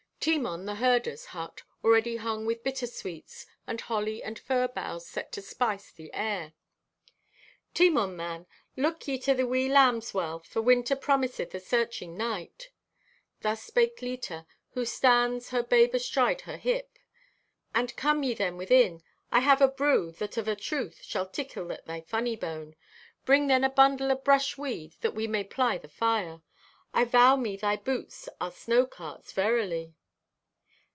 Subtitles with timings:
[0.23, 5.31] Timon, the herder's hut, already hung with bitter sweets, and holly and fir boughs set
[5.31, 6.53] to spice the air.
[7.73, 8.45] "Timon, man,
[8.77, 12.69] look ye to the wee lambs well, for winter promiseth a searching night."
[13.39, 14.45] Thus spake Leta,
[14.75, 16.99] who stands, her babe astride her hip.
[17.73, 19.01] "And come ye then within.
[19.31, 22.75] I have a brew that of a truth shall tickle at thy funny bone.
[23.25, 26.43] Bring then a bundle o' brush weed that we may ply the fire.
[26.93, 29.95] I vow me thy boots are snow carts, verily!